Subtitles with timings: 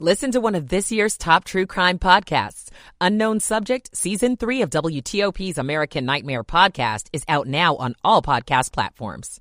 [0.00, 2.68] Listen to one of this year's top true crime podcasts.
[3.00, 8.72] Unknown Subject, Season 3 of WTOP's American Nightmare podcast is out now on all podcast
[8.72, 9.40] platforms.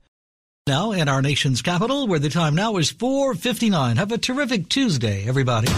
[0.67, 3.97] Now in our nation's capital, where the time now is 4.59.
[3.97, 5.69] Have a terrific Tuesday, everybody.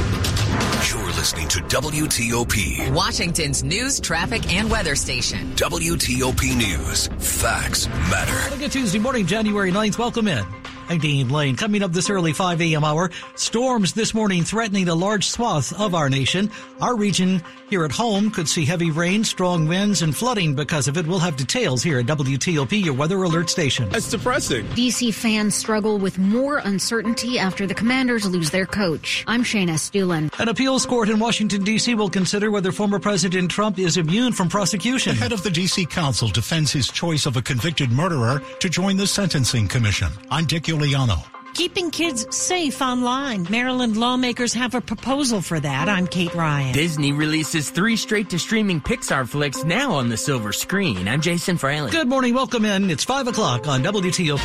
[0.89, 5.54] You're listening to WTOP, Washington's news, traffic, and weather station.
[5.55, 7.07] WTOP News.
[7.18, 8.52] Facts matter.
[8.54, 9.98] Look at Tuesday morning, January 9th.
[9.98, 10.46] Welcome in.
[10.88, 11.55] I'm Dean Lane.
[11.55, 12.83] Coming up this early 5 a.m.
[12.83, 16.51] hour, storms this morning threatening a large swath of our nation.
[16.79, 17.41] Our region
[17.71, 21.07] here at home could see heavy rain, strong winds, and flooding because of it.
[21.07, 23.89] We'll have details here at WTOP, your weather alert station.
[23.96, 24.68] It's depressing.
[24.68, 29.24] DC fans struggle with more uncertainty after the commanders lose their coach.
[29.25, 30.29] I'm Shayna Estulin.
[30.39, 31.96] An appeals court in Washington, D.C.
[31.96, 35.16] will consider whether former President Trump is immune from prosecution.
[35.16, 35.88] The head of the D.C.
[35.88, 40.11] Council defends his choice of a convicted murderer to join the Sentencing Commission.
[40.30, 41.23] I'm Dick Uliano.
[41.53, 43.47] Keeping kids safe online.
[43.50, 45.88] Maryland lawmakers have a proposal for that.
[45.88, 46.73] I'm Kate Ryan.
[46.73, 51.08] Disney releases three straight to streaming Pixar flicks now on the silver screen.
[51.08, 51.91] I'm Jason Fraley.
[51.91, 52.33] Good morning.
[52.33, 52.89] Welcome in.
[52.89, 54.44] It's 5 o'clock on WTOP.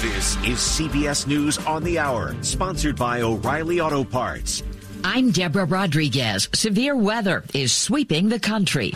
[0.00, 4.62] This is CBS News on the Hour, sponsored by O'Reilly Auto Parts.
[5.04, 6.48] I'm Deborah Rodriguez.
[6.54, 8.92] Severe weather is sweeping the country.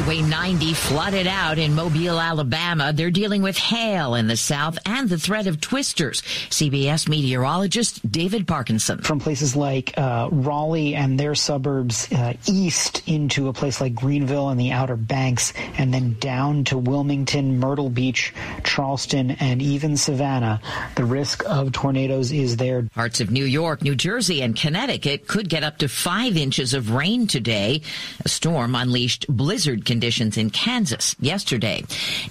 [0.00, 2.90] Highway 90 flooded out in Mobile, Alabama.
[2.90, 6.22] They're dealing with hail in the south and the threat of twisters.
[6.48, 9.02] CBS meteorologist David Parkinson.
[9.02, 14.48] From places like uh, Raleigh and their suburbs uh, east into a place like Greenville
[14.48, 18.32] and the Outer Banks, and then down to Wilmington, Myrtle Beach,
[18.64, 20.62] Charleston, and even Savannah,
[20.94, 22.88] the risk of tornadoes is there.
[22.94, 26.92] Parts of New York, New Jersey, and Connecticut could get up to five inches of
[26.92, 27.82] rain today.
[28.24, 31.82] A storm unleashed blizzard conditions in Kansas yesterday.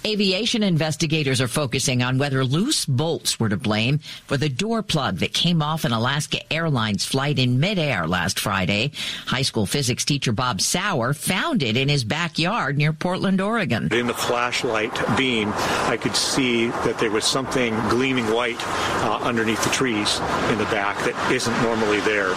[0.06, 5.18] Aviation investigators are focusing on whether loose bolts were to blame for the door plug
[5.18, 8.92] that came off an Alaska Airlines flight in midair last Friday.
[9.26, 13.92] High school physics teacher Bob Sauer found it in his backyard near Portland, Oregon.
[13.92, 15.52] In the flashlight beam,
[15.84, 18.56] I could see that there was something gleaming white
[19.04, 20.18] uh, underneath the trees
[20.50, 22.32] in the back that isn't normally there.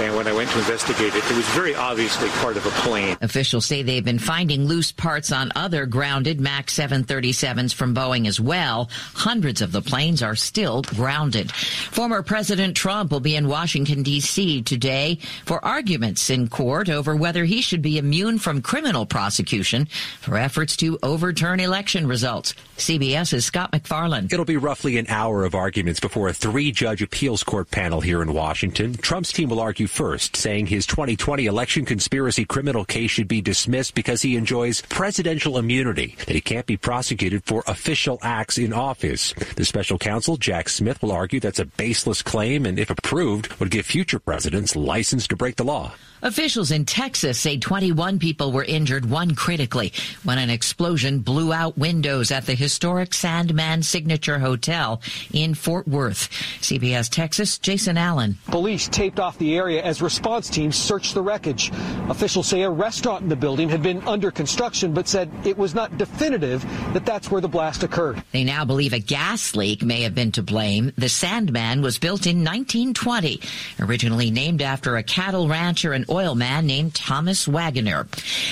[0.00, 3.18] And when I went to investigate it, it was very obviously part of a plane.
[3.20, 8.40] Officials say they've been finding loose parts on other grounded MAX 737s from Boeing as
[8.40, 8.90] well.
[9.14, 11.52] Hundreds of the planes are still grounded.
[11.52, 14.62] Former President Trump will be in Washington, D.C.
[14.62, 19.86] today for arguments in court over whether he should be immune from criminal prosecution
[20.20, 22.54] for efforts to overturn election results.
[22.76, 24.32] CBS's Scott McFarland.
[24.32, 28.22] It'll be roughly an hour of arguments before a three judge appeals court panel here
[28.22, 28.94] in Washington.
[28.94, 33.94] Trump's team will argue first, saying his 2020 election conspiracy criminal case should be dismissed
[33.94, 39.34] because he enjoys presidential immunity, that he can't be prosecuted for official acts in office.
[39.54, 43.70] The special counsel, Jack Smith, will argue that's a baseless claim and, if approved, would
[43.70, 45.92] give future presidents license to break the law.
[46.24, 49.92] Officials in Texas say 21 people were injured, one critically,
[50.22, 55.00] when an explosion blew out windows at the historic Sandman Signature Hotel
[55.32, 56.30] in Fort Worth.
[56.60, 58.38] CBS Texas, Jason Allen.
[58.46, 61.72] Police taped off the area as response teams searched the wreckage.
[62.08, 65.74] Officials say a restaurant in the building had been under construction, but said it was
[65.74, 66.62] not definitive
[66.92, 68.22] that that's where the blast occurred.
[68.32, 70.92] They now believe a gas leak may have been to blame.
[70.96, 73.40] The Sandman was built in 1920,
[73.80, 78.06] originally named after a cattle rancher and oil man named Thomas Waggoner.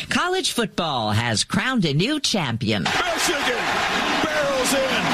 [0.08, 2.84] College football has crowned a new champion.
[2.84, 3.64] Michigan
[4.24, 5.04] barrels in.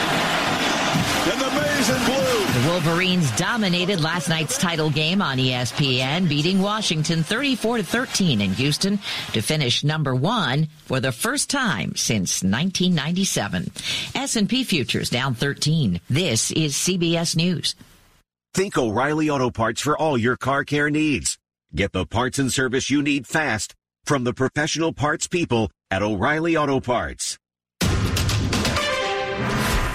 [1.32, 2.25] And the maize and blue.
[2.56, 8.54] The Wolverines dominated last night's title game on ESPN, beating Washington 34 to 13 in
[8.54, 8.98] Houston
[9.34, 13.70] to finish number one for the first time since 1997.
[14.14, 16.00] S&P futures down 13.
[16.08, 17.74] This is CBS News.
[18.54, 21.36] Think O'Reilly Auto Parts for all your car care needs.
[21.74, 23.74] Get the parts and service you need fast
[24.06, 27.38] from the professional parts people at O'Reilly Auto Parts.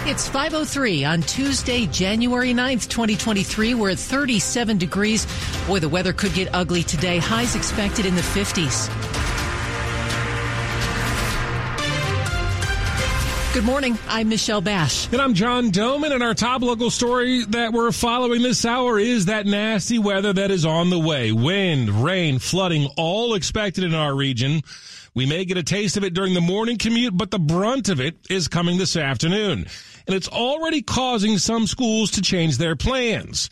[0.03, 3.75] It's 5.03 on Tuesday, January 9th, 2023.
[3.75, 5.27] We're at 37 degrees.
[5.67, 7.19] Boy, the weather could get ugly today.
[7.19, 8.89] Highs expected in the 50s.
[13.53, 13.95] Good morning.
[14.07, 15.07] I'm Michelle Bash.
[15.13, 19.27] And I'm John Domen, and our top local story that we're following this hour is
[19.27, 21.31] that nasty weather that is on the way.
[21.31, 24.63] Wind, rain, flooding, all expected in our region.
[25.13, 27.99] We may get a taste of it during the morning commute, but the brunt of
[27.99, 29.67] it is coming this afternoon.
[30.07, 33.49] And it's already causing some schools to change their plans.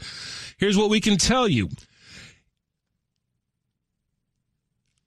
[0.58, 1.70] Here's what we can tell you.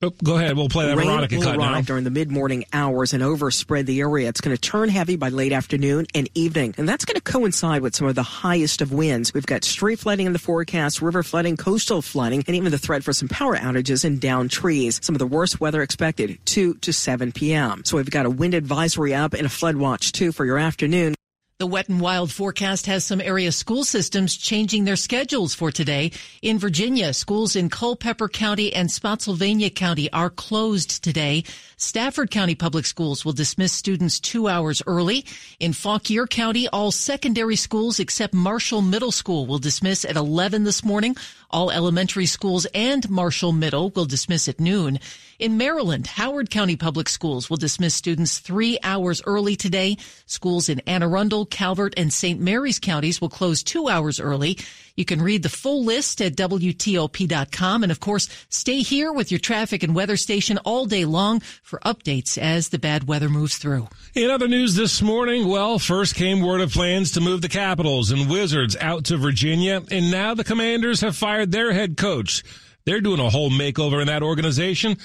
[0.05, 0.56] Oh, go ahead.
[0.56, 1.81] We'll play that Rain Veronica will cut arrive now.
[1.83, 4.29] during the mid-morning hours and overspread the area.
[4.29, 7.83] It's going to turn heavy by late afternoon and evening, and that's going to coincide
[7.83, 9.33] with some of the highest of winds.
[9.33, 13.05] We've got street flooding in the forecast, river flooding, coastal flooding, and even the threat
[13.05, 14.99] for some power outages and down trees.
[15.05, 17.85] Some of the worst weather expected 2 to 7 p.m.
[17.85, 21.15] So we've got a wind advisory up and a flood watch too for your afternoon.
[21.62, 26.11] The wet and wild forecast has some area school systems changing their schedules for today.
[26.43, 31.44] In Virginia, schools in Culpeper County and Spotsylvania County are closed today.
[31.76, 35.25] Stafford County Public Schools will dismiss students two hours early.
[35.61, 40.85] In Fauquier County, all secondary schools except Marshall Middle School will dismiss at 11 this
[40.85, 41.17] morning.
[41.49, 44.99] All elementary schools and Marshall Middle will dismiss at noon.
[45.43, 49.97] In Maryland, Howard County Public Schools will dismiss students three hours early today.
[50.25, 52.39] Schools in Anne Arundel, Calvert, and St.
[52.41, 54.56] Mary's counties will close two hours early.
[54.94, 57.83] You can read the full list at WTOP.com.
[57.83, 61.81] And of course, stay here with your traffic and weather station all day long for
[61.81, 63.89] updates as the bad weather moves through.
[64.15, 68.12] In other news this morning, well, first came word of plans to move the Capitals
[68.12, 72.44] and Wizards out to Virginia, and now the Commanders have fired their head coach.
[72.85, 74.99] They're doing a whole makeover in that organization.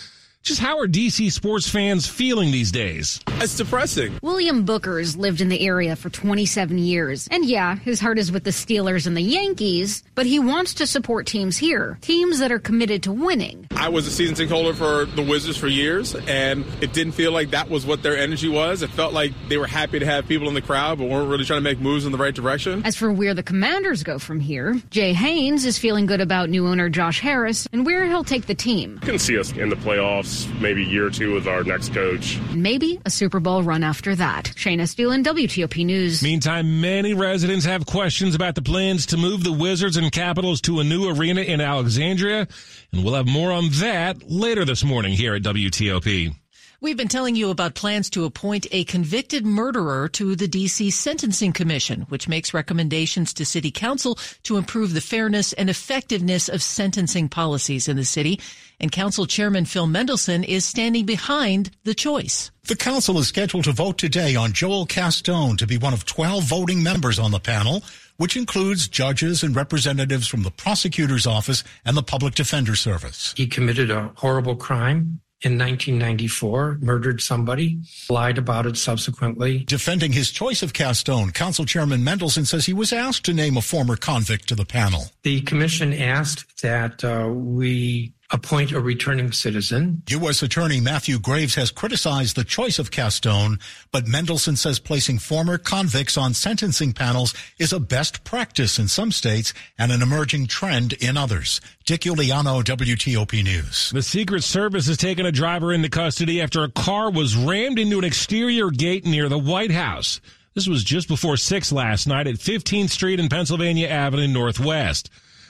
[0.44, 3.20] Just how are DC sports fans feeling these days?
[3.40, 4.18] It's depressing.
[4.22, 7.28] William Booker's lived in the area for 27 years.
[7.30, 10.88] And yeah, his heart is with the Steelers and the Yankees, but he wants to
[10.88, 13.68] support teams here, teams that are committed to winning.
[13.76, 17.34] I was a season ticket holder for the Wizards for years, and it didn't feel
[17.34, 18.84] like that was what their energy was.
[18.84, 21.44] It felt like they were happy to have people in the crowd, but weren't really
[21.44, 22.84] trying to make moves in the right direction.
[22.86, 26.68] As for where the commanders go from here, Jay Haynes is feeling good about new
[26.68, 29.00] owner Josh Harris and where he'll take the team.
[29.02, 30.27] I can see us in the playoffs
[30.60, 32.40] maybe year or two with our next coach.
[32.54, 34.46] Maybe a Super Bowl run after that.
[34.56, 36.22] Shayna Steele WTOP News.
[36.22, 40.80] Meantime, many residents have questions about the plans to move the Wizards and Capitals to
[40.80, 42.48] a new arena in Alexandria,
[42.92, 46.34] and we'll have more on that later this morning here at WTOP.
[46.80, 51.52] We've been telling you about plans to appoint a convicted murderer to the DC Sentencing
[51.52, 57.30] Commission, which makes recommendations to City Council to improve the fairness and effectiveness of sentencing
[57.30, 58.40] policies in the city.
[58.80, 62.52] And Council Chairman Phil Mendelson is standing behind the choice.
[62.66, 66.44] The council is scheduled to vote today on Joel Caston to be one of 12
[66.44, 67.84] voting members on the panel,
[68.18, 73.34] which includes judges and representatives from the prosecutor's office and the public defender service.
[73.36, 77.80] He committed a horrible crime in 1994, murdered somebody,
[78.10, 79.60] lied about it subsequently.
[79.66, 83.62] Defending his choice of Caston, Council Chairman Mendelson says he was asked to name a
[83.62, 85.06] former convict to the panel.
[85.22, 90.04] The commission asked that uh, we appoint a returning citizen.
[90.10, 90.42] U.S.
[90.42, 93.60] Attorney Matthew Graves has criticized the choice of Caston,
[93.92, 99.12] but Mendelson says placing former convicts on sentencing panels is a best practice in some
[99.12, 101.62] states and an emerging trend in others.
[101.86, 103.92] Dick Uliano, WTOP News.
[103.92, 107.98] The Secret Service has taken a driver into custody after a car was rammed into
[107.98, 110.20] an exterior gate near the White House.
[110.54, 115.10] This was just before 6 last night at 15th Street and Pennsylvania Avenue Northwest.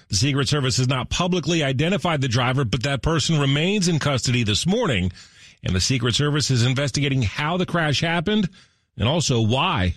[0.09, 4.44] The Secret Service has not publicly identified the driver, but that person remains in custody
[4.44, 5.12] this morning.
[5.63, 8.50] And the Secret Service is investigating how the crash happened
[8.98, 9.95] and also why.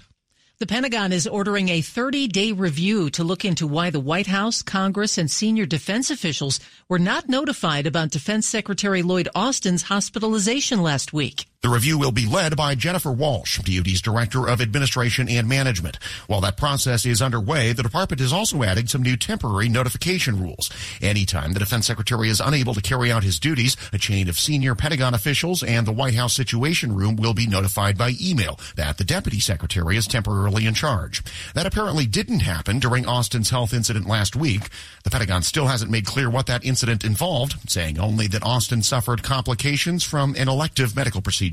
[0.59, 4.63] The Pentagon is ordering a 30 day review to look into why the White House,
[4.63, 11.13] Congress, and senior defense officials were not notified about Defense Secretary Lloyd Austin's hospitalization last
[11.13, 11.47] week.
[11.63, 15.99] The review will be led by Jennifer Walsh, DoD's Director of Administration and Management.
[16.27, 20.71] While that process is underway, the department is also adding some new temporary notification rules.
[21.03, 24.75] Anytime the defense secretary is unable to carry out his duties, a chain of senior
[24.75, 29.05] Pentagon officials and the White House Situation Room will be notified by email that the
[29.05, 31.23] deputy secretary is temporarily in charge.
[31.53, 34.71] That apparently didn't happen during Austin's health incident last week.
[35.05, 39.23] The Pentagon still hasn't made clear what that incident involved, saying only that Austin suffered
[39.23, 41.50] complications from an elective medical procedure.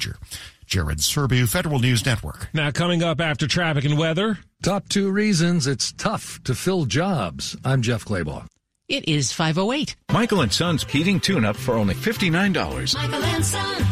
[0.65, 2.49] Jared Serbu, Federal News Network.
[2.53, 4.37] Now, coming up after traffic and weather.
[4.61, 7.55] Top two reasons it's tough to fill jobs.
[7.63, 8.45] I'm Jeff Clabaugh.
[8.89, 9.95] It is 508.
[10.11, 12.95] Michael and Son's heating tune up for only $59.
[12.95, 13.85] Michael and Son.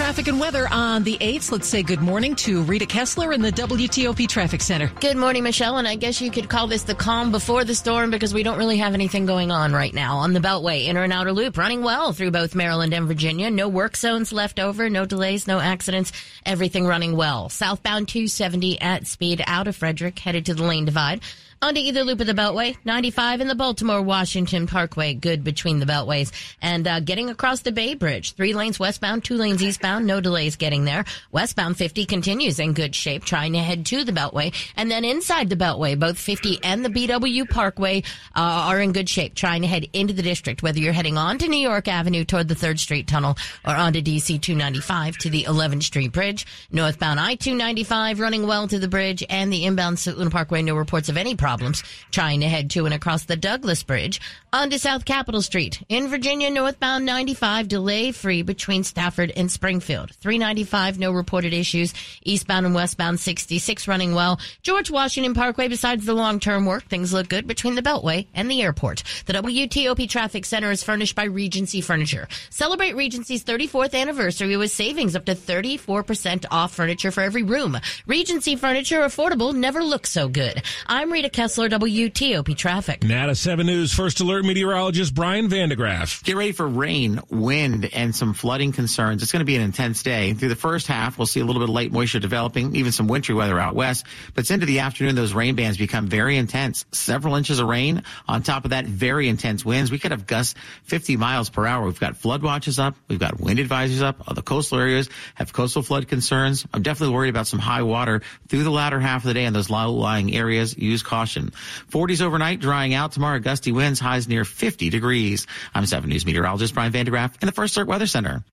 [0.00, 1.52] Traffic and weather on the 8th.
[1.52, 4.90] Let's say good morning to Rita Kessler in the WTOP Traffic Center.
[4.98, 5.76] Good morning, Michelle.
[5.76, 8.56] And I guess you could call this the calm before the storm because we don't
[8.56, 11.82] really have anything going on right now on the Beltway, inner and outer loop, running
[11.82, 13.50] well through both Maryland and Virginia.
[13.50, 16.12] No work zones left over, no delays, no accidents,
[16.46, 17.50] everything running well.
[17.50, 21.20] Southbound 270 at speed out of Frederick, headed to the lane divide.
[21.62, 25.84] Onto either loop of the Beltway, 95 in the Baltimore Washington Parkway, good between the
[25.84, 26.32] Beltways.
[26.62, 30.56] And uh, getting across the Bay Bridge, three lanes westbound, two lanes eastbound, no delays
[30.56, 31.04] getting there.
[31.32, 34.54] Westbound 50 continues in good shape, trying to head to the Beltway.
[34.74, 39.10] And then inside the Beltway, both 50 and the BW Parkway uh, are in good
[39.10, 42.24] shape, trying to head into the district, whether you're heading on to New York Avenue
[42.24, 43.36] toward the 3rd Street Tunnel
[43.66, 46.46] or onto DC 295 to the 11th Street Bridge.
[46.72, 51.10] Northbound I 295 running well to the bridge and the inbound Luna Parkway, no reports
[51.10, 51.49] of any problems.
[51.50, 54.20] Problems trying to head to and across the Douglass Bridge
[54.52, 55.82] onto South Capitol Street.
[55.88, 60.12] In Virginia, northbound 95 delay free between Stafford and Springfield.
[60.20, 61.92] 395, no reported issues.
[62.24, 64.38] Eastbound and westbound 66 running well.
[64.62, 68.48] George Washington Parkway, besides the long term work, things look good between the Beltway and
[68.48, 69.02] the airport.
[69.26, 72.28] The WTOP Traffic Center is furnished by Regency Furniture.
[72.50, 77.76] Celebrate Regency's 34th anniversary with savings up to 34% off furniture for every room.
[78.06, 80.62] Regency Furniture, affordable, never looks so good.
[80.86, 83.02] I'm Rita Kessler, WTOP Traffic.
[83.02, 86.22] Now 7 News First Alert meteorologist Brian van de Graaff.
[86.22, 89.22] Get ready for rain, wind, and some flooding concerns.
[89.22, 90.34] It's going to be an intense day.
[90.34, 93.08] Through the first half, we'll see a little bit of late moisture developing, even some
[93.08, 94.04] wintry weather out west.
[94.34, 96.84] But it's into the afternoon, those rain bands become very intense.
[96.92, 98.02] Several inches of rain.
[98.28, 99.90] On top of that, very intense winds.
[99.90, 101.86] We could have gusts 50 miles per hour.
[101.86, 102.96] We've got flood watches up.
[103.08, 104.28] We've got wind advisories up.
[104.28, 106.66] All the coastal areas have coastal flood concerns.
[106.74, 109.54] I'm definitely worried about some high water through the latter half of the day in
[109.54, 110.76] those low-lying areas.
[110.76, 111.29] Use caution.
[111.34, 113.38] 40s overnight, drying out tomorrow.
[113.38, 115.46] Gusty winds, highs near 50 degrees.
[115.74, 118.44] I'm 7 News meteorologist Brian van de Graaff in the First Alert Weather Center.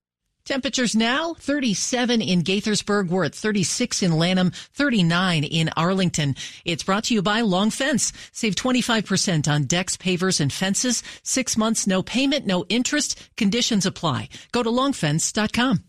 [0.48, 3.10] Temperatures now 37 in Gaithersburg.
[3.10, 6.36] We're at 36 in Lanham, 39 in Arlington.
[6.63, 8.13] It's brought to you by Long Fence.
[8.31, 11.03] Save 25% on decks, pavers, and fences.
[11.22, 13.19] Six months, no payment, no interest.
[13.36, 14.29] Conditions apply.
[14.53, 15.84] Go to longfence.com.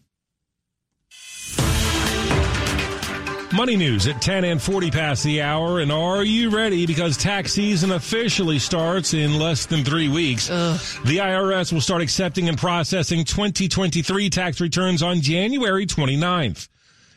[3.52, 5.80] Money news at 10 and 40 past the hour.
[5.80, 6.84] And are you ready?
[6.84, 10.50] Because tax season officially starts in less than three weeks.
[10.50, 10.78] Ugh.
[11.06, 16.68] The IRS will start accepting and processing 2023 tax returns on January 29th.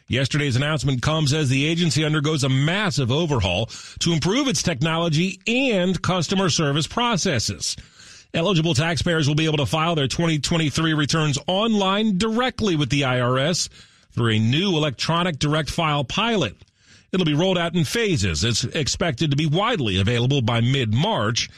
[0.07, 3.65] Yesterday's announcement comes as the agency undergoes a massive overhaul
[3.99, 7.75] to improve its technology and customer service processes.
[8.33, 13.67] Eligible taxpayers will be able to file their 2023 returns online directly with the IRS
[14.11, 16.55] through a new electronic direct file pilot.
[17.11, 18.43] It'll be rolled out in phases.
[18.43, 21.49] It's expected to be widely available by mid March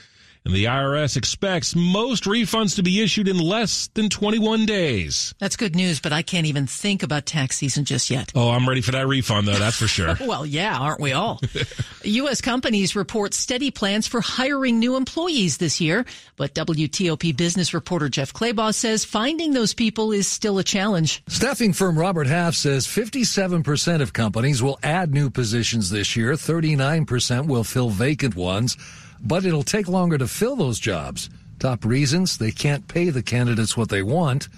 [0.46, 5.34] and the IRS expects most refunds to be issued in less than 21 days.
[5.40, 8.32] That's good news, but I can't even think about tax season just yet.
[8.36, 10.18] Oh, I'm ready for that refund, though, that's for sure.
[10.22, 11.40] well, yeah, aren't we all?
[12.04, 12.42] U.S.
[12.42, 18.34] companies report steady plans for hiring new employees this year, but WTOP business reporter Jeff
[18.34, 21.24] Clabaugh says finding those people is still a challenge.
[21.28, 27.48] Staffing firm Robert Half says 57% of companies will add new positions this year, 39%
[27.48, 28.78] will fill vacant ones
[29.24, 31.30] but it'll take longer to fill those jobs.
[31.60, 34.50] Top reasons they can't pay the candidates what they want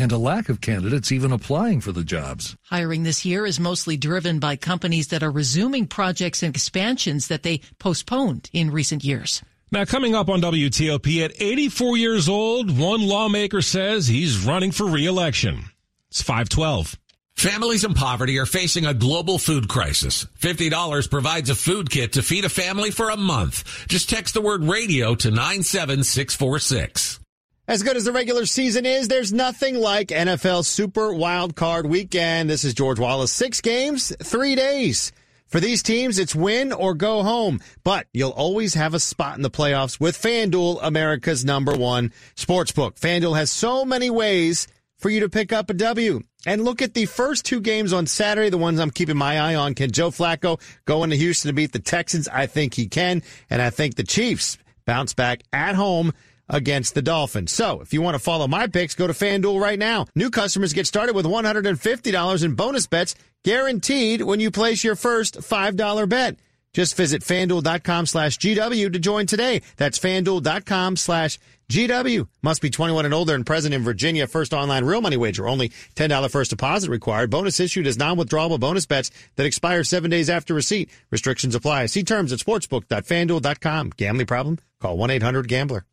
[0.00, 2.56] and a lack of candidates even applying for the jobs.
[2.64, 7.42] Hiring this year is mostly driven by companies that are resuming projects and expansions that
[7.42, 9.42] they postponed in recent years.
[9.70, 14.86] Now, coming up on WTOP, at 84 years old, one lawmaker says he's running for
[14.86, 15.66] reelection.
[16.10, 16.98] It's 512.
[17.40, 20.26] Families in poverty are facing a global food crisis.
[20.40, 23.86] $50 provides a food kit to feed a family for a month.
[23.88, 27.18] Just text the word radio to 97646.
[27.66, 32.50] As good as the regular season is, there's nothing like NFL Super Wild Card Weekend.
[32.50, 33.32] This is George Wallace.
[33.32, 35.10] Six games, three days.
[35.46, 39.42] For these teams, it's win or go home, but you'll always have a spot in
[39.42, 43.00] the playoffs with FanDuel, America's number one sportsbook.
[43.00, 44.68] FanDuel has so many ways
[45.00, 46.20] for you to pick up a W.
[46.46, 49.54] And look at the first two games on Saturday, the ones I'm keeping my eye
[49.54, 49.74] on.
[49.74, 52.28] Can Joe Flacco go into Houston to beat the Texans?
[52.28, 53.22] I think he can.
[53.48, 56.12] And I think the Chiefs bounce back at home
[56.48, 57.52] against the Dolphins.
[57.52, 60.06] So if you want to follow my picks, go to FanDuel right now.
[60.14, 63.14] New customers get started with $150 in bonus bets
[63.44, 66.38] guaranteed when you place your first $5 bet.
[66.72, 69.62] Just visit fanduel.com slash GW to join today.
[69.76, 72.28] That's fanduel.com slash GW.
[72.42, 74.26] Must be 21 and older and present in Virginia.
[74.26, 75.48] First online real money wager.
[75.48, 77.30] Only $10 first deposit required.
[77.30, 80.90] Bonus issued as non-withdrawable bonus bets that expire seven days after receipt.
[81.10, 81.86] Restrictions apply.
[81.86, 83.90] See terms at sportsbook.fanduel.com.
[83.96, 84.58] Gambling problem?
[84.80, 85.84] Call 1-800-GAMBLER.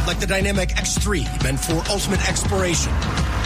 [0.08, 2.90] Like the dynamic X3 meant for ultimate exploration.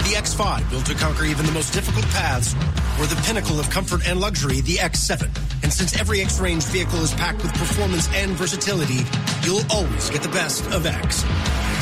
[0.08, 2.54] The X5 built to conquer even the most difficult paths.
[2.98, 5.24] Or the pinnacle of comfort and luxury, the X7.
[5.62, 9.04] And since every X-Range vehicle is packed with performance and versatility,
[9.42, 11.22] you'll always get the best of X.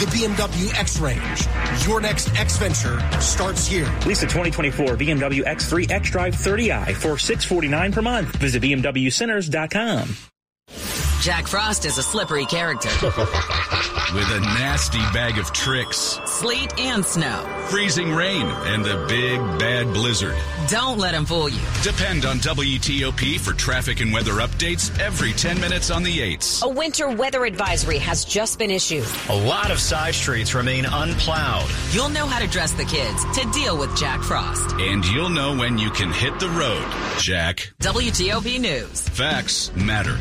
[0.00, 1.86] The BMW X Range.
[1.86, 3.88] Your next X venture starts here.
[4.04, 8.34] Lease a 2024 BMW X3 X Drive 30i for 649 per month.
[8.36, 10.35] Visit BMWCenters.com.
[11.20, 12.88] Jack Frost is a slippery character.
[14.14, 16.18] With a nasty bag of tricks.
[16.26, 17.44] Sleet and snow.
[17.68, 20.36] Freezing rain and the big bad blizzard.
[20.68, 21.60] Don't let him fool you.
[21.82, 26.62] Depend on WTOP for traffic and weather updates every 10 minutes on the 8s.
[26.62, 29.06] A winter weather advisory has just been issued.
[29.28, 31.68] A lot of side streets remain unplowed.
[31.90, 34.70] You'll know how to dress the kids to deal with Jack Frost.
[34.78, 36.86] And you'll know when you can hit the road,
[37.18, 37.72] Jack.
[37.80, 39.08] WTOP News.
[39.08, 40.16] Facts matter.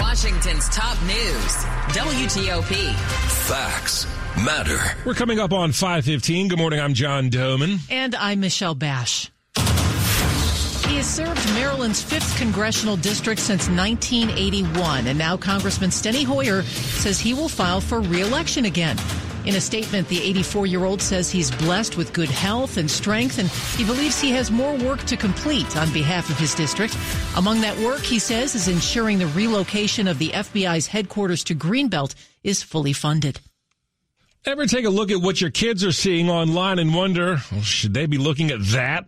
[0.00, 1.54] Washington's top news.
[1.94, 2.94] WTOP.
[3.48, 4.06] Facts
[4.44, 4.78] matter.
[5.04, 6.48] We're coming up on 515.
[6.48, 6.80] Good morning.
[6.80, 7.80] I'm John Domen.
[7.90, 9.30] And I'm Michelle Bash.
[9.56, 17.20] He has served Maryland's 5th congressional district since 1981, and now Congressman Steny Hoyer says
[17.20, 18.96] he will file for re-election again.
[19.48, 23.38] In a statement, the 84 year old says he's blessed with good health and strength,
[23.38, 26.94] and he believes he has more work to complete on behalf of his district.
[27.34, 32.14] Among that work, he says, is ensuring the relocation of the FBI's headquarters to Greenbelt
[32.44, 33.40] is fully funded.
[34.44, 37.94] Ever take a look at what your kids are seeing online and wonder, well, should
[37.94, 39.06] they be looking at that?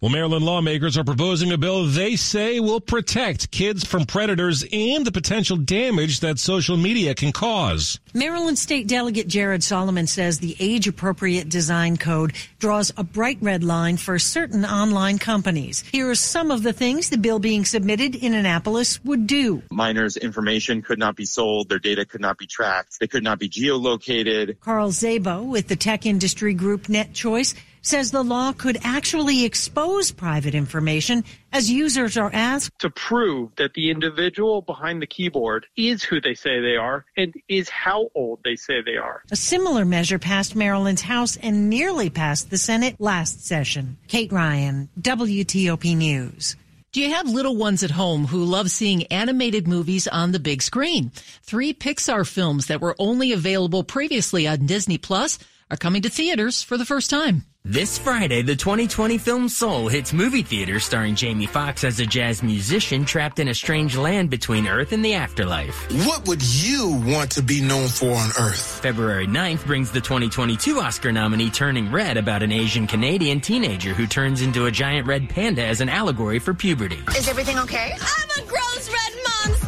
[0.00, 5.04] Well, Maryland lawmakers are proposing a bill they say will protect kids from predators and
[5.04, 8.00] the potential damage that social media can cause.
[8.14, 13.62] Maryland State Delegate Jared Solomon says the age appropriate design code draws a bright red
[13.62, 15.82] line for certain online companies.
[15.92, 19.62] Here are some of the things the bill being submitted in Annapolis would do.
[19.70, 23.38] Minors' information could not be sold, their data could not be tracked, they could not
[23.38, 24.58] be geolocated.
[24.60, 30.54] Carl Szabo with the tech industry group NetChoice says the law could actually expose private
[30.54, 36.20] information as users are asked to prove that the individual behind the keyboard is who
[36.20, 39.22] they say they are and is how old they say they are.
[39.30, 43.96] A similar measure passed Maryland's House and nearly passed the Senate last session.
[44.08, 46.56] Kate Ryan, WTOP News.
[46.92, 50.60] Do you have little ones at home who love seeing animated movies on the big
[50.60, 51.12] screen?
[51.44, 55.38] Three Pixar films that were only available previously on Disney Plus
[55.70, 57.44] are coming to theaters for the first time.
[57.62, 62.42] This Friday, the 2020 film Soul hits movie theaters starring Jamie Foxx as a jazz
[62.42, 65.76] musician trapped in a strange land between Earth and the afterlife.
[66.06, 68.80] What would you want to be known for on Earth?
[68.80, 74.06] February 9th brings the 2022 Oscar nominee Turning Red about an Asian Canadian teenager who
[74.06, 76.98] turns into a giant red panda as an allegory for puberty.
[77.14, 77.92] Is everything okay?
[78.00, 79.59] I'm a gross red monster!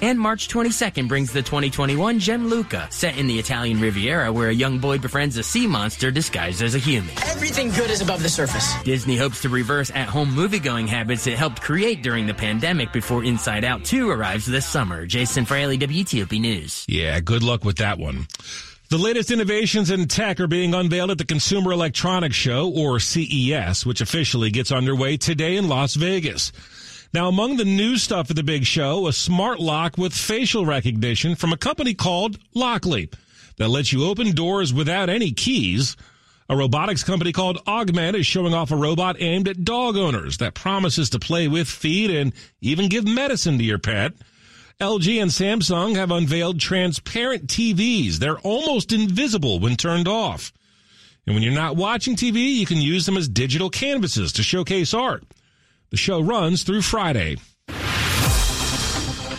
[0.00, 4.54] And March 22nd brings the 2021 Gem Luca, set in the Italian Riviera where a
[4.54, 7.10] young boy befriends a sea monster disguised as a human.
[7.26, 8.72] Everything good is above the surface.
[8.84, 13.64] Disney hopes to reverse at-home moviegoing habits it helped create during the pandemic before Inside
[13.64, 15.04] Out 2 arrives this summer.
[15.04, 16.84] Jason Fraley, WTOP News.
[16.88, 18.28] Yeah, good luck with that one.
[18.90, 23.84] The latest innovations in tech are being unveiled at the Consumer Electronics Show, or CES,
[23.84, 26.52] which officially gets underway today in Las Vegas.
[27.14, 31.36] Now, among the new stuff at the big show, a smart lock with facial recognition
[31.36, 33.10] from a company called Lockly
[33.56, 35.96] that lets you open doors without any keys.
[36.50, 40.54] A robotics company called Ogmen is showing off a robot aimed at dog owners that
[40.54, 44.12] promises to play with, feed, and even give medicine to your pet.
[44.78, 48.16] LG and Samsung have unveiled transparent TVs.
[48.16, 50.52] They're almost invisible when turned off.
[51.26, 54.94] And when you're not watching TV, you can use them as digital canvases to showcase
[54.94, 55.24] art.
[55.90, 57.38] The show runs through Friday.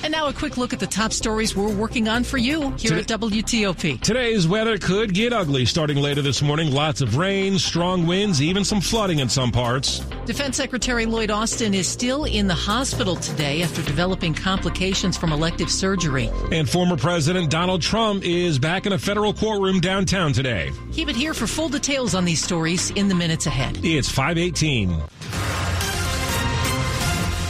[0.01, 2.97] And now a quick look at the top stories we're working on for you here
[2.97, 4.01] Today, at WTOP.
[4.01, 6.71] Today's weather could get ugly starting later this morning.
[6.71, 9.99] Lots of rain, strong winds, even some flooding in some parts.
[10.25, 15.69] Defense Secretary Lloyd Austin is still in the hospital today after developing complications from elective
[15.69, 16.31] surgery.
[16.51, 20.71] And former President Donald Trump is back in a federal courtroom downtown today.
[20.93, 23.77] Keep it here for full details on these stories in the minutes ahead.
[23.83, 24.99] It's 518.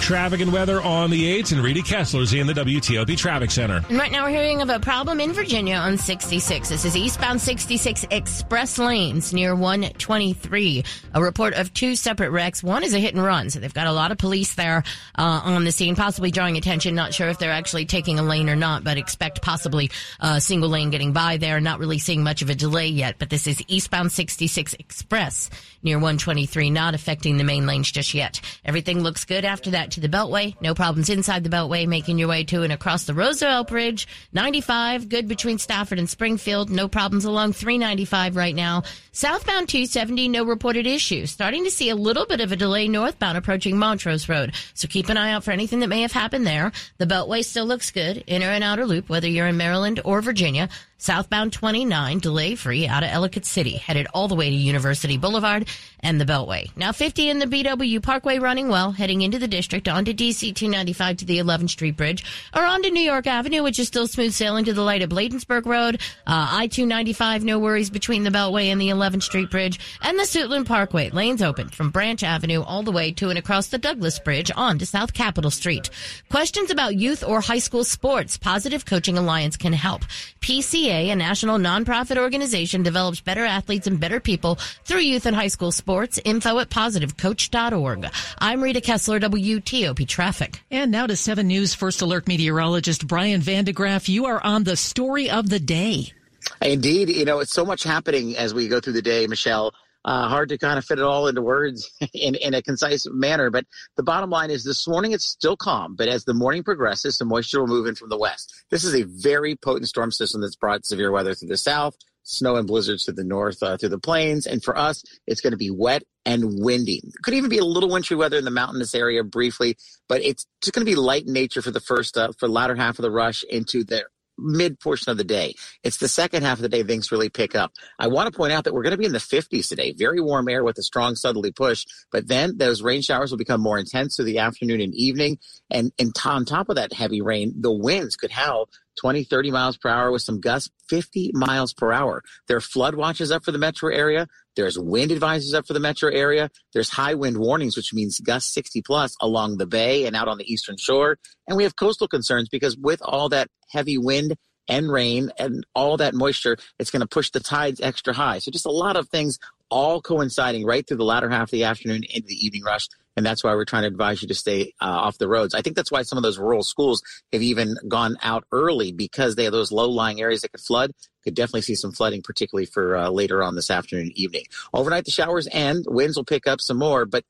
[0.09, 3.85] Traffic and weather on the 8th, and Rita Kessler's in the WTOP Traffic Center.
[3.89, 6.67] And right now we're hearing of a problem in Virginia on 66.
[6.67, 10.83] This is eastbound 66 express lanes near 123.
[11.13, 12.63] A report of two separate wrecks.
[12.63, 14.81] One is a hit and run, so they've got a lot of police there
[15.15, 16.95] uh, on the scene, possibly drawing attention.
[16.95, 20.69] Not sure if they're actually taking a lane or not, but expect possibly a single
[20.69, 21.61] lane getting by there.
[21.61, 25.51] Not really seeing much of a delay yet, but this is eastbound 66 express
[25.83, 28.41] near 123, not affecting the main lanes just yet.
[28.65, 30.55] Everything looks good after that to the Beltway.
[30.61, 34.07] No problems inside the Beltway, making your way to and across the Roosevelt Bridge.
[34.33, 36.69] 95, good between Stafford and Springfield.
[36.69, 38.83] No problems along 395 right now.
[39.11, 41.31] Southbound 270, no reported issues.
[41.31, 44.53] Starting to see a little bit of a delay northbound approaching Montrose Road.
[44.73, 46.71] So keep an eye out for anything that may have happened there.
[46.97, 50.69] The Beltway still looks good, inner and outer loop, whether you're in Maryland or Virginia.
[51.01, 55.65] Southbound 29, delay free out of Ellicott City, headed all the way to University Boulevard
[56.01, 56.75] and the Beltway.
[56.75, 61.17] Now 50 in the BW Parkway running well, heading into the district onto DC 295
[61.17, 64.65] to the 11th Street Bridge, or onto New York Avenue, which is still smooth sailing
[64.65, 66.01] to the light at Bladensburg Road.
[66.27, 70.23] Uh, I 295, no worries between the Beltway and the 11th Street Bridge, and the
[70.23, 71.11] Suitland Parkway.
[71.11, 74.77] Lanes open from Branch Avenue all the way to and across the Douglass Bridge on
[74.79, 75.89] to South Capitol Street.
[76.29, 78.37] Questions about youth or high school sports?
[78.37, 80.03] Positive Coaching Alliance can help.
[80.41, 85.47] PCA a national nonprofit organization, develops better athletes and better people through youth and high
[85.47, 86.19] school sports.
[86.25, 88.09] Info at positivecoach.org.
[88.39, 90.61] I'm Rita Kessler, WTOP Traffic.
[90.71, 94.09] And now to 7 News First Alert meteorologist Brian van de Graaff.
[94.09, 96.13] You are on the story of the day.
[96.61, 97.09] Indeed.
[97.09, 99.73] You know, it's so much happening as we go through the day, Michelle.
[100.05, 103.49] Uh, hard to kind of fit it all into words in, in a concise manner.
[103.49, 103.65] But
[103.97, 107.27] the bottom line is this morning it's still calm, but as the morning progresses, some
[107.27, 108.53] moisture will move in from the west.
[108.71, 112.55] This is a very potent storm system that's brought severe weather through the south, snow
[112.55, 114.47] and blizzards to the north uh, through the plains.
[114.47, 117.01] And for us, it's going to be wet and windy.
[117.23, 119.75] Could even be a little wintry weather in the mountainous area briefly,
[120.07, 122.53] but it's just going to be light in nature for the first, uh, for the
[122.53, 124.05] latter half of the rush into the
[124.41, 125.53] mid portion of the day.
[125.83, 127.73] It's the second half of the day things really pick up.
[127.97, 129.93] I want to point out that we're going to be in the 50s today.
[129.93, 133.61] Very warm air with a strong southerly push, but then those rain showers will become
[133.61, 135.37] more intense through the afternoon and evening.
[135.69, 138.69] And, and on top of that heavy rain, the winds could howl
[138.99, 142.23] 20, 30 miles per hour with some gusts 50 miles per hour.
[142.47, 144.27] There are flood watches up for the metro area.
[144.55, 146.49] There's wind advisories up for the metro area.
[146.73, 150.37] There's high wind warnings, which means gusts 60 plus along the bay and out on
[150.37, 151.17] the eastern shore.
[151.47, 154.35] And we have coastal concerns because with all that heavy wind
[154.67, 158.39] and rain and all that moisture, it's going to push the tides extra high.
[158.39, 161.63] So just a lot of things all coinciding right through the latter half of the
[161.63, 162.87] afternoon into the evening rush.
[163.19, 165.53] And that's why we're trying to advise you to stay uh, off the roads.
[165.53, 167.03] I think that's why some of those rural schools
[167.33, 170.93] have even gone out early because they have those low lying areas that could flood.
[171.25, 174.45] Could definitely see some flooding, particularly for uh, later on this afternoon and evening.
[174.73, 177.25] Overnight, the showers end, winds will pick up some more, but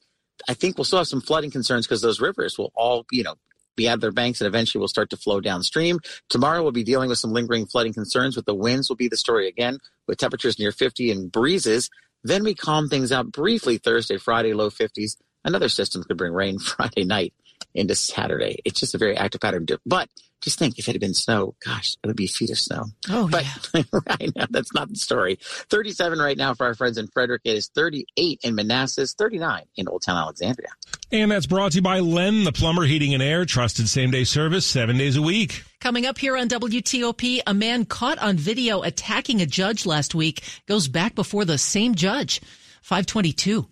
[0.48, 3.34] I think we'll still have some flooding concerns because those rivers will all, you know,
[3.76, 5.98] be at their banks and eventually will start to flow downstream.
[6.30, 9.18] Tomorrow we'll be dealing with some lingering flooding concerns, but the winds will be the
[9.18, 11.90] story again with temperatures near 50 and breezes.
[12.24, 15.16] Then we calm things out briefly Thursday, Friday, low 50s.
[15.44, 17.34] Another system could bring rain Friday night
[17.74, 18.60] into Saturday.
[18.66, 19.66] It's just a very active pattern.
[19.86, 20.10] But
[20.42, 22.86] just think if it had been snow, gosh, it would be feet of snow.
[23.10, 23.84] Oh, but yeah.
[24.10, 25.38] right now, that's not the story.
[25.42, 27.42] 37 right now for our friends in Frederick.
[27.44, 30.70] It is 38 in Manassas, 39 in Old Town Alexandria.
[31.12, 34.24] And that's brought to you by Len, the plumber, heating and air, trusted same day
[34.24, 35.64] service seven days a week.
[35.82, 40.44] Coming up here on WTOP, a man caught on video attacking a judge last week
[40.68, 42.42] goes back before the same judge.
[42.82, 43.68] 522.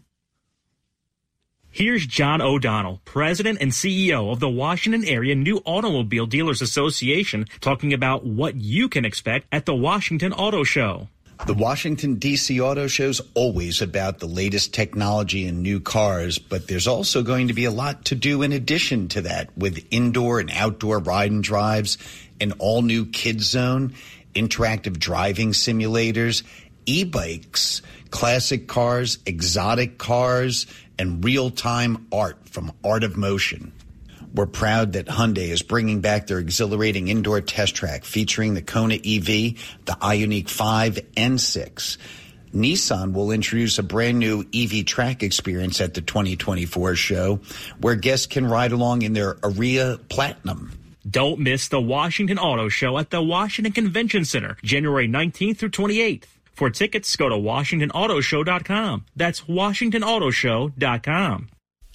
[1.78, 7.94] Here's John O'Donnell, President and CEO of the Washington Area New Automobile Dealers Association, talking
[7.94, 11.08] about what you can expect at the Washington Auto Show.
[11.46, 12.60] The Washington, D.C.
[12.60, 17.50] Auto Show is always about the latest technology and new cars, but there's also going
[17.50, 21.30] to be a lot to do in addition to that with indoor and outdoor ride
[21.30, 22.00] and drives,
[22.42, 23.94] an all new kids zone,
[24.34, 26.42] interactive driving simulators,
[26.88, 30.66] e bikes, classic cars, exotic cars,
[31.00, 33.74] and real time art from Art of Motion.
[34.34, 38.96] We're proud that Hyundai is bringing back their exhilarating indoor test track featuring the Kona
[38.96, 39.56] EV,
[39.86, 41.98] the Ioniq 5 and 6.
[42.54, 47.40] Nissan will introduce a brand new EV track experience at the 2024 show
[47.80, 50.72] where guests can ride along in their Ariya Platinum.
[51.10, 56.37] Don't miss the Washington Auto Show at the Washington Convention Center, January 19th through 28th.
[56.58, 59.06] For tickets, go to WashingtonAutoShow.com.
[59.15, 61.50] That's WashingtonAutoShow.com.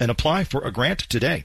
[0.00, 1.44] and apply for a grant today.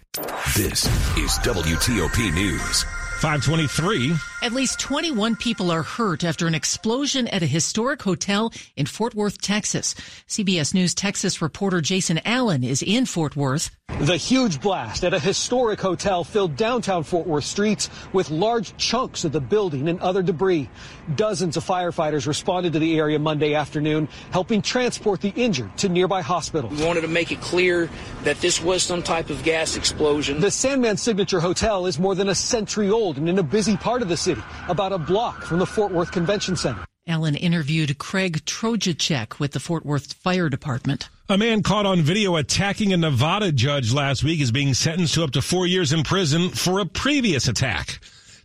[0.56, 0.86] This
[1.18, 2.84] is WTOP News.
[3.20, 4.14] 523.
[4.42, 9.14] At least 21 people are hurt after an explosion at a historic hotel in Fort
[9.14, 9.96] Worth, Texas.
[10.30, 13.70] CBS News Texas reporter Jason Allen is in Fort Worth.
[14.00, 19.26] The huge blast at a historic hotel filled downtown Fort Worth streets with large chunks
[19.26, 20.70] of the building and other debris.
[21.16, 26.22] Dozens of firefighters responded to the area Monday afternoon, helping transport the injured to nearby
[26.22, 26.80] hospitals.
[26.80, 27.90] We wanted to make it clear
[28.24, 30.40] that this was some type of gas explosion.
[30.40, 34.02] The Sandman Signature Hotel is more than a century old and in a busy part
[34.02, 34.29] of the city,
[34.68, 36.86] about a block from the Fort Worth Convention Center.
[37.08, 41.10] Allen interviewed Craig Trojacek with the Fort Worth Fire Department.
[41.28, 45.24] A man caught on video attacking a Nevada judge last week is being sentenced to
[45.24, 48.00] up to four years in prison for a previous attack.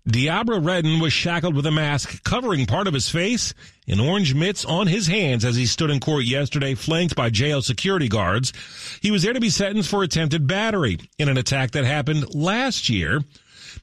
[0.09, 3.55] Deobra Redden was shackled with a mask covering part of his face
[3.88, 7.62] and orange mitts on his hands as he stood in court yesterday, flanked by jail
[7.62, 8.53] security guards.
[9.01, 12.90] He was there to be sentenced for attempted battery in an attack that happened last
[12.90, 13.23] year.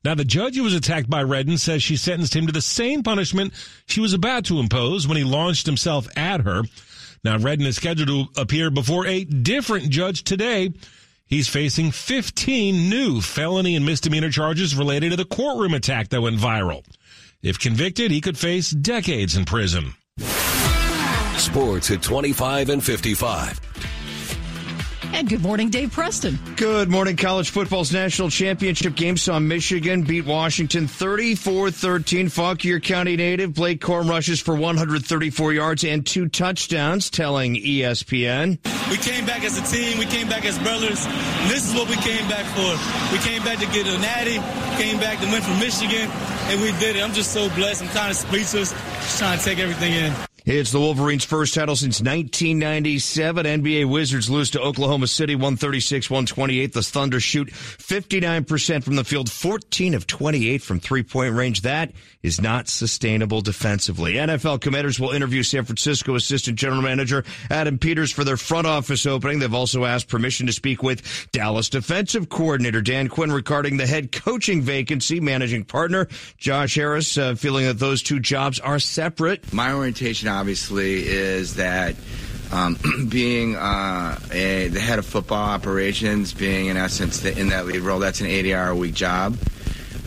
[0.04, 3.04] Now, the judge who was attacked by Redden says she sentenced him to the same
[3.04, 3.54] punishment
[3.86, 6.64] she was about to impose when he launched himself at her.
[7.24, 10.74] Now, Redden is scheduled to appear before a different judge today.
[11.26, 16.38] He's facing 15 new felony and misdemeanor charges related to the courtroom attack that went
[16.38, 16.84] viral.
[17.42, 19.94] If convicted, he could face decades in prison.
[21.38, 23.71] Sports at 25 and 55.
[25.14, 26.40] And good morning, Dave Preston.
[26.56, 27.18] Good morning.
[27.18, 32.32] College football's national championship game saw Michigan beat Washington 34-13.
[32.32, 38.58] Fauquier County native Blake Corum rushes for 134 yards and two touchdowns, telling ESPN.
[38.90, 40.00] We came back as a team.
[40.00, 41.06] We came back as brothers.
[41.48, 43.14] this is what we came back for.
[43.14, 44.40] We came back to get a natty,
[44.82, 46.10] came back to win for Michigan,
[46.50, 47.04] and we did it.
[47.04, 47.84] I'm just so blessed.
[47.84, 50.14] I'm kind of speechless, just trying to take everything in.
[50.44, 53.46] It's the Wolverines' first title since 1997.
[53.46, 56.74] NBA Wizards lose to Oklahoma City 136-128.
[56.74, 61.62] The Thunder shoot 59% from the field, 14 of 28 from three-point range.
[61.62, 61.92] That
[62.24, 64.14] is not sustainable defensively.
[64.14, 69.06] NFL Commanders will interview San Francisco Assistant General Manager Adam Peters for their front office
[69.06, 69.38] opening.
[69.38, 74.12] They've also asked permission to speak with Dallas Defensive Coordinator Dan Quinn regarding the head
[74.12, 75.20] coaching vacancy.
[75.20, 79.54] Managing partner Josh Harris uh, feeling that those two jobs are separate.
[79.54, 81.96] My orientation obviously is that
[82.52, 82.78] um,
[83.10, 87.80] being uh, a, the head of football operations, being in essence the, in that lead
[87.82, 89.38] role, that's an 80 hour a week job.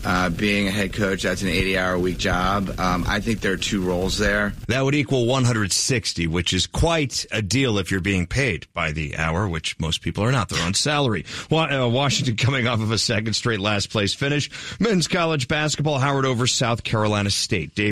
[0.06, 2.78] Uh, being a head coach, that's an 80 hour a week job.
[2.78, 4.52] Um, I think there are two roles there.
[4.68, 9.16] That would equal 160, which is quite a deal if you're being paid by the
[9.16, 10.50] hour, which most people are not.
[10.50, 11.24] They're on salary.
[11.50, 14.50] Uh, Washington coming off of a second straight last place finish.
[14.78, 17.74] Men's college basketball, Howard over South Carolina State.
[17.74, 17.82] Dave